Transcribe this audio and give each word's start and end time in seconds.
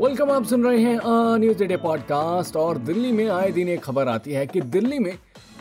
Welcome, 0.00 0.30
आप 0.30 0.44
सुन 0.44 0.62
रहे 0.64 0.78
हैं 0.78 1.00
न्यूज़ 1.38 1.62
डे 1.64 1.76
पॉडकास्ट। 1.76 2.54
और 2.56 2.78
दिल्ली 2.78 3.10
में 3.12 3.28
आए 3.28 3.50
दिन 3.52 3.68
एक 3.68 3.80
खबर 3.84 4.08
आती 4.08 4.32
है 4.32 4.46
कि 4.46 4.60
दिल्ली 4.60 4.98
में 4.98 5.12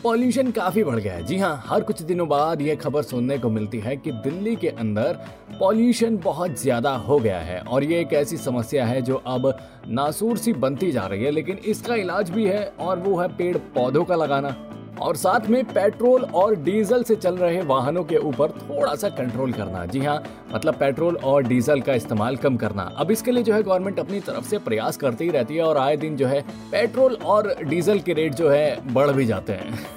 पॉल्यूशन 0.04 0.52
काफ़ी 0.52 0.84
बढ़ 0.84 1.00
गया 1.00 1.14
है। 1.14 1.24
जी 1.24 1.38
हाँ 1.38 1.62
हर 1.66 1.82
कुछ 1.84 2.02
दिनों 2.02 2.28
बाद 2.30 2.62
ये 2.62 2.76
खबर 2.76 3.02
सुनने 3.02 3.38
को 3.38 3.50
मिलती 3.50 3.80
है 3.80 3.96
कि 3.98 4.12
दिल्ली 4.24 4.56
के 4.56 4.70
अंदर 4.70 5.20
पॉल्यूशन 5.60 6.18
बहुत 6.18 6.60
ज़्यादा 6.62 6.96
हो 6.98 7.20
गया 7.20 7.40
है। 7.40 7.60
और 7.62 7.84
ये 7.84 8.00
एक 8.02 8.14
ऐसी 8.14 8.38
समस्या 8.38 8.86
है 8.86 9.02
जो 9.02 9.22
अब 9.28 9.54
नासूर 9.88 10.38
सी 10.38 10.54
बनती 10.56 10.92
जा 10.92 11.06
रही 11.06 11.24
है, 11.24 11.32
लेकिन 11.32 11.58
इसका 11.66 11.96
इलाज 11.98 12.30
भी 12.30 12.46
है 12.46 12.66
और 12.80 13.00
वो 13.00 13.18
है 13.18 13.28
पेड़ 13.38 13.58
पौधों 13.76 14.04
का 14.04 14.16
लगाना। 14.16 14.56
और 15.02 15.16
साथ 15.16 15.48
में 15.50 15.64
पेट्रोल 15.66 16.24
और 16.24 16.56
डीजल 16.56 17.04
से 17.04 17.16
चल 17.16 17.38
रहे 17.38 17.62
वाहनों 17.62 18.04
के 18.04 18.18
ऊपर 18.18 18.52
थोड़ा 18.52 18.96
सा 18.96 19.10
कंट्रोल 19.10 19.52
करना। 19.54 19.86
जी 19.86 20.00
हाँ 20.00 20.22
मतलब 20.54 20.76
पेट्रोल 20.76 21.16
और 21.24 21.44
डीजल 21.44 21.82
का 21.82 21.94
इस्तेमाल 21.94 22.38
कम 22.38 22.58
करना। 22.58 22.84
अब 22.98 23.12
इसके 23.12 23.32
लिए 23.32 23.44
जो 23.44 23.54
है 23.54 23.62
गवर्नमेंट 23.64 24.00
अपनी 24.00 24.20
तरफ़ 24.20 24.48
से 24.48 24.58
प्रयास 24.58 24.98
करती 24.98 25.24
ही 25.24 25.30
रहती 25.30 25.56
है 25.56 25.64
और 25.64 25.78
आए 25.78 25.96
दिन 25.98 26.18
जो 26.18 26.28
है 26.28 26.42
पेट्रोल 26.72 27.18
और 27.26 27.56
डीजल 27.64 28.00
के 28.00 28.14
रेट 28.14 28.36
जो 28.36 28.50
है 28.50 28.94
बढ़ 28.94 29.12
भी 29.12 29.26
जाते 29.26 29.54
हैं। 29.54 29.88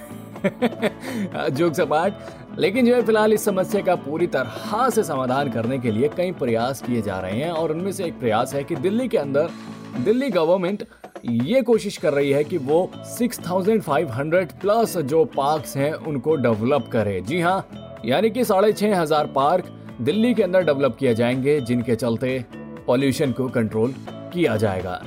जोक 1.50 1.74
सपाट। 1.74 2.14
लेकिन 2.58 2.86
जो 2.86 2.94
है 2.94 3.02
फ़िलहाल 3.02 3.32
इस 3.32 3.44
समस्या 3.44 3.82
का 3.82 3.94
पूरी 3.96 4.26
तरह 4.26 4.88
से 4.90 5.02
समाधान 5.04 5.50
करने 5.50 5.78
के 5.78 5.90
लिए 5.90 6.08
कई 6.08 6.32
प्रयास 6.32 6.82
किए 6.82 7.02
जा 7.02 7.18
रहे 7.18 7.38
हैं 7.38 7.50
और 7.50 7.70
उनमें 7.70 7.92
से 7.92 8.04
एक 8.04 8.18
प्रयास 8.20 8.54
है 8.54 8.64
कि 8.64 8.76
दिल्ली 8.76 9.08
के 9.08 9.18
अंदर 9.18 9.50
दिल्ली 9.98 10.28
गवर्नमेंट 10.30 10.84
ये 11.24 11.60
कोशिश 11.62 11.96
कर 11.96 12.12
रही 12.12 12.30
है 12.30 12.42
कि 12.44 12.58
वो 12.58 12.90
6500 13.18 14.52
प्लस 14.60 14.96
जो 14.98 15.24
पार्क्स 15.36 15.76
हैं 15.76 15.92
उनको 15.92 16.34
डेवलप 16.36 16.88
करे। 16.92 17.20
जी 17.20 17.40
हाँ 17.40 18.00
यानी 18.06 18.30
कि 18.30 18.44
साढ़े 18.44 18.72
छह 18.72 19.00
हज़ार 19.00 19.26
पार्क 19.26 19.68
दिल्ली 20.00 20.32
के 20.34 20.42
अंदर 20.42 20.64
डेवलप 20.64 20.96
किए 20.98 21.14
जाएँगे, 21.14 21.60
जिनके 21.60 21.96
चलते 21.96 22.44
पॉल्यूशन 22.86 23.32
को 23.32 23.48
कंट्रोल 23.48 23.94
किया 24.32 24.56
जाएगा। 24.56 25.00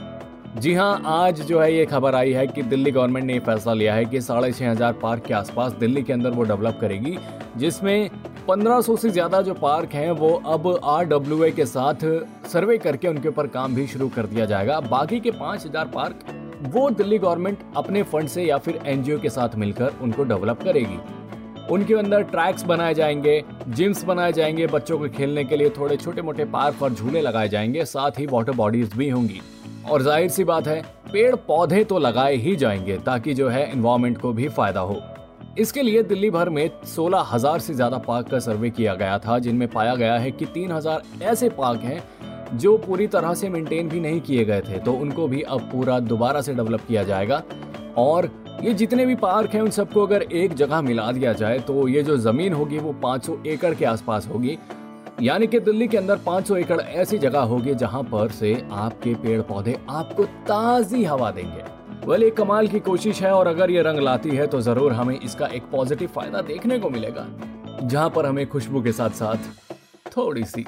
जी 0.57 0.73
हाँ 0.73 1.01
आज 1.05 1.41
जो 1.41 1.59
है 1.59 1.73
ये 1.73 1.85
खबर 1.85 2.15
आई 2.15 2.31
है 2.31 2.45
कि 2.47 2.63
दिल्ली 2.63 2.91
गवर्नमेंट 2.91 3.25
ने 3.25 3.39
फैसला 3.39 3.73
लिया 3.73 3.93
है 3.95 4.05
कि 4.05 4.21
साढ़े 4.21 4.51
छह 4.51 4.71
हज़ार 4.71 4.93
पार्क 4.93 5.25
के 5.25 5.33
आसपास 5.33 5.71
दिल्ली 5.73 6.03
के 6.03 6.13
अंदर 6.13 6.29
वो 6.29 6.43
डेवलप 6.43 6.77
करेगी, 6.81 7.17
जिसमें 7.57 8.09
1500 8.49 8.95
से 8.97 9.09
ज़्यादा 9.09 9.41
जो 9.41 9.53
पार्क 9.53 9.93
हैं, 9.93 10.09
वो 10.11 10.29
अब 10.45 10.67
आर 10.83 11.07
के 11.51 11.65
साथ 11.65 12.03
सर्वे 12.47 12.77
करके 12.77 13.07
उनके 13.07 13.29
ऊपर 13.29 13.47
काम 13.47 13.75
भी 13.75 13.85
शुरू 13.87 14.07
कर 14.09 14.25
दिया 14.25 14.45
जाएगा। 14.45 14.79
बाकी 14.79 15.19
के 15.19 15.31
5000 15.31 15.85
पार्क, 15.85 16.19
वो 16.67 16.89
दिल्ली 16.89 17.17
गवर्नमेंट 17.17 17.59
अपने 17.77 18.03
फंड 18.03 18.27
से 18.27 18.43
या 18.43 18.57
फिर 18.57 18.79
एनजीओ 18.85 19.19
के 19.19 19.29
साथ 19.29 19.55
मिलकर 19.55 19.93
उनको 20.01 20.23
डेवलप 20.23 20.61
करेगी। 20.63 20.99
उनके 21.71 21.93
अंदर 21.93 22.21
ट्रैक्स 22.23 22.63
बनाए 22.63 22.93
जाएँगे 22.93 23.43
जिम्स 23.67 24.03
बनाए 24.03 24.33
जाएँगे 24.33 24.67
बच्चों 24.67 24.99
को 24.99 25.09
खेलने 25.09 25.43
के 25.43 25.57
लिए, 25.57 25.69
थोड़े 25.69 25.97
छोटे 25.97 26.21
मोटे 26.21 26.45
पार्क 26.45 26.83
और 26.83 26.93
झूले 26.93 27.21
लगाए 27.21 27.49
जाएँगे, 27.49 27.85
साथ 27.85 28.19
ही 28.19 28.25
वाटर 28.25 28.51
बॉडीज 28.51 28.93
भी 28.93 29.09
होंगी। 29.09 29.41
और 29.91 30.01
ज़ाहिर 30.01 30.29
सी 30.29 30.43
बात 30.43 30.67
है 30.67 30.81
पेड़ 31.13 31.35
पौधे 31.37 31.83
तो 31.83 31.99
लगाए 31.99 32.35
ही 32.35 32.55
जाएँगे, 32.55 32.97
ताकि 32.97 33.33
जो 33.33 33.49
है 33.49 33.71
इन्वायरमेंट 33.71 34.17
को 34.17 34.33
भी 34.33 34.47
फ़ायदा 34.49 34.79
हो। 34.79 35.01
इसके 35.57 35.81
लिए 35.81 36.01
दिल्ली 36.03 36.29
भर 36.29 36.49
में 36.49 36.69
सोलह 36.85 37.27
हज़ार 37.31 37.59
से 37.59 37.73
ज़्यादा 37.73 37.97
पार्क 37.97 38.29
का 38.29 38.39
सर्वे 38.39 38.69
किया 38.69 38.93
गया 38.95 39.17
था, 39.19 39.37
जिनमें 39.39 39.67
पाया 39.67 39.95
गया 39.95 40.17
है 40.17 40.31
कि 40.31 40.45
तीन 40.45 40.71
हज़ार 40.71 41.03
ऐसे 41.23 41.49
पार्क 41.49 41.81
हैं 41.81 42.57
जो 42.57 42.77
पूरी 42.77 43.07
तरह 43.07 43.33
से 43.33 43.49
मेंटेन 43.49 43.89
भी 43.89 43.99
नहीं 43.99 44.19
किए 44.21 44.43
गए 44.45 44.61
थे। 44.61 44.79
तो 44.79 44.93
उनको 44.93 45.27
भी 45.27 45.41
अब 45.41 45.69
पूरा 45.71 45.99
दोबारा 46.01 46.41
से 46.41 46.53
डेवलप 46.53 46.81
किया 46.87 47.03
जाएगा। 47.03 47.41
और 47.97 48.29
ये 48.63 48.73
जितने 48.73 49.05
भी 49.05 49.15
पार्क 49.15 49.53
हैं, 49.53 49.61
उन 49.61 49.69
सबको 49.69 50.05
अगर 50.05 50.21
एक 50.23 50.53
जगह 50.53 50.81
मिला 50.81 51.11
दिया 51.11 51.33
जाए 51.33 51.59
तो 51.59 51.87
ये 51.87 52.03
जो 52.03 52.17
ज़मीन 52.17 52.53
होगी, 52.53 52.77
वो 52.79 52.93
500 53.03 53.37
एकड़ 53.45 53.73
के 53.73 53.85
आसपास 53.85 54.27
होगी। 54.27 54.57
यानी 55.21 55.47
कि 55.47 55.59
दिल्ली 55.61 55.87
के 55.87 55.97
अंदर 55.97 56.17
500 56.17 56.57
एकड़ 56.57 56.79
ऐसी 56.79 57.17
जगह 57.17 57.39
होगी, 57.41 57.75
जहाँ 57.75 58.03
पर 58.03 58.31
से 58.31 58.53
आपके 58.73 59.13
पेड़ 59.15 59.41
पौधे 59.43 59.77
आपको 59.89 60.25
ताजी 60.25 61.03
हवा 61.03 61.31
देंगे। 61.31 61.63
वेल 62.07 62.23
एक 62.23 62.35
कमाल 62.37 62.67
की 62.67 62.79
कोशिश 62.79 63.21
है 63.21 63.31
और 63.33 63.47
अगर 63.47 63.71
ये 63.71 63.81
रंग 63.81 63.99
लाती 63.99 64.29
है 64.29 64.45
तो 64.47 64.59
ज़रूर 64.61 64.91
हमें 64.93 65.19
इसका 65.19 65.45
एक 65.47 65.63
पॉजिटिव 65.71 66.09
फ़ायदा 66.15 66.41
देखने 66.41 66.77
को 66.79 66.89
मिलेगा। 66.89 67.25
जहाँ 67.83 68.09
पर 68.09 68.25
हमें 68.25 68.45
खुशबू 68.47 68.81
के 68.81 68.91
साथ 68.91 69.09
साथ 69.09 69.47
थोड़ी 70.17 70.43
सी 70.43 70.65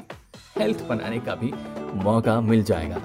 हेल्थ 0.58 0.82
बनाने 0.88 1.20
का 1.20 1.36
भी 1.36 1.54
मौका 2.04 2.40
मिल 2.42 2.64
जाएगा। 2.64 3.02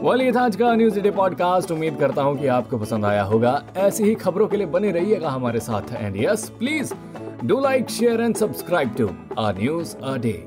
वेल 0.00 0.22
ये 0.22 0.32
था 0.32 0.42
आज 0.42 0.56
का 0.56 0.74
न्यूज़ 0.74 1.00
डे 1.00 1.10
पॉडकास्ट 1.10 1.70
उम्मीद 1.70 1.98
करता 2.00 2.22
हूँ 2.22 2.38
कि 2.38 2.46
आपको 2.58 2.78
पसंद 2.78 3.04
आया 3.04 3.22
होगा। 3.24 3.60
ऐसी 3.76 4.04
ही 4.04 4.14
खबरों 4.16 4.48
के 4.48 4.56
लिए 4.56 4.66
बने 4.68 4.90
रहिएगा 4.92 5.30
हमारे 5.30 5.60
साथ। 5.60 5.92
And 5.92 6.16
yes 6.16 6.48
please 6.58 6.94
do 7.44 7.60
like 7.60 7.90
share 7.90 8.20
and 8.20 8.36
subscribe 8.36 8.94
to 8.98 9.10
our 9.38 9.58
news 9.58 9.96
a 9.96 10.16
day 10.16 10.42